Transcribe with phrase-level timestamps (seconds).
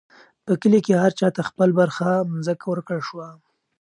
[0.45, 3.27] په کلي کې هر چا ته خپله برخه مځکه ورکړل شوه.